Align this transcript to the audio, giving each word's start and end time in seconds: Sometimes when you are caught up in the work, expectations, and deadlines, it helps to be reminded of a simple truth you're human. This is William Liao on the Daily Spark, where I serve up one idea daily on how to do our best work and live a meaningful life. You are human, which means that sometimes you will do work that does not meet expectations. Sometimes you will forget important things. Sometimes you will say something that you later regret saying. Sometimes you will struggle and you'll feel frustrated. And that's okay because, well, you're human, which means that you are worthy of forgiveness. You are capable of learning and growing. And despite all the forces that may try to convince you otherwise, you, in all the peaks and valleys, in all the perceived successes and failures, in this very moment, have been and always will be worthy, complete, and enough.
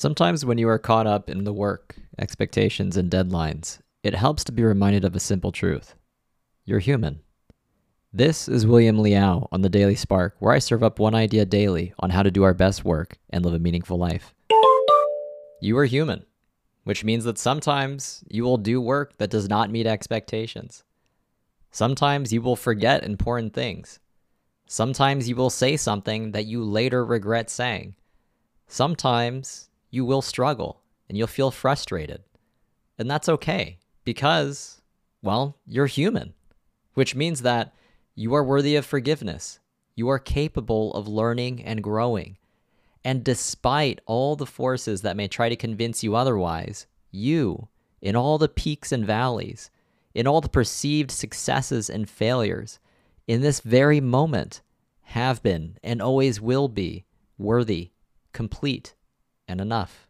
Sometimes 0.00 0.46
when 0.46 0.56
you 0.56 0.66
are 0.66 0.78
caught 0.78 1.06
up 1.06 1.28
in 1.28 1.44
the 1.44 1.52
work, 1.52 1.94
expectations, 2.18 2.96
and 2.96 3.10
deadlines, 3.10 3.80
it 4.02 4.14
helps 4.14 4.42
to 4.44 4.50
be 4.50 4.64
reminded 4.64 5.04
of 5.04 5.14
a 5.14 5.20
simple 5.20 5.52
truth 5.52 5.94
you're 6.64 6.78
human. 6.78 7.20
This 8.10 8.48
is 8.48 8.66
William 8.66 8.98
Liao 8.98 9.46
on 9.52 9.60
the 9.60 9.68
Daily 9.68 9.94
Spark, 9.94 10.36
where 10.38 10.54
I 10.54 10.58
serve 10.58 10.82
up 10.82 10.98
one 10.98 11.14
idea 11.14 11.44
daily 11.44 11.92
on 11.98 12.08
how 12.08 12.22
to 12.22 12.30
do 12.30 12.44
our 12.44 12.54
best 12.54 12.82
work 12.82 13.18
and 13.28 13.44
live 13.44 13.52
a 13.52 13.58
meaningful 13.58 13.98
life. 13.98 14.34
You 15.60 15.76
are 15.76 15.84
human, 15.84 16.24
which 16.84 17.04
means 17.04 17.24
that 17.24 17.36
sometimes 17.36 18.24
you 18.26 18.42
will 18.42 18.56
do 18.56 18.80
work 18.80 19.18
that 19.18 19.28
does 19.28 19.50
not 19.50 19.68
meet 19.68 19.86
expectations. 19.86 20.82
Sometimes 21.72 22.32
you 22.32 22.40
will 22.40 22.56
forget 22.56 23.04
important 23.04 23.52
things. 23.52 23.98
Sometimes 24.66 25.28
you 25.28 25.36
will 25.36 25.50
say 25.50 25.76
something 25.76 26.32
that 26.32 26.46
you 26.46 26.64
later 26.64 27.04
regret 27.04 27.50
saying. 27.50 27.96
Sometimes 28.66 29.66
you 29.90 30.04
will 30.04 30.22
struggle 30.22 30.80
and 31.08 31.18
you'll 31.18 31.26
feel 31.26 31.50
frustrated. 31.50 32.22
And 32.98 33.10
that's 33.10 33.28
okay 33.28 33.78
because, 34.04 34.80
well, 35.22 35.56
you're 35.66 35.86
human, 35.86 36.34
which 36.94 37.14
means 37.14 37.42
that 37.42 37.74
you 38.14 38.34
are 38.34 38.44
worthy 38.44 38.76
of 38.76 38.86
forgiveness. 38.86 39.58
You 39.94 40.08
are 40.08 40.18
capable 40.18 40.92
of 40.94 41.08
learning 41.08 41.64
and 41.64 41.82
growing. 41.82 42.36
And 43.04 43.24
despite 43.24 44.00
all 44.06 44.36
the 44.36 44.46
forces 44.46 45.02
that 45.02 45.16
may 45.16 45.26
try 45.26 45.48
to 45.48 45.56
convince 45.56 46.02
you 46.02 46.14
otherwise, 46.14 46.86
you, 47.10 47.68
in 48.00 48.14
all 48.14 48.38
the 48.38 48.48
peaks 48.48 48.92
and 48.92 49.04
valleys, 49.04 49.70
in 50.14 50.26
all 50.26 50.40
the 50.40 50.48
perceived 50.48 51.10
successes 51.10 51.88
and 51.88 52.08
failures, 52.08 52.78
in 53.26 53.40
this 53.40 53.60
very 53.60 54.00
moment, 54.00 54.60
have 55.02 55.42
been 55.42 55.76
and 55.82 56.00
always 56.02 56.40
will 56.40 56.68
be 56.68 57.04
worthy, 57.38 57.90
complete, 58.32 58.94
and 59.50 59.60
enough. 59.60 60.09